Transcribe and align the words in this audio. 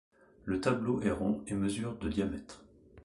Le 0.45 0.59
tableau 0.59 0.99
est 1.03 1.11
rond 1.11 1.43
et 1.45 1.53
mesure 1.53 1.95
de 1.99 2.09
diamètre. 2.09 2.65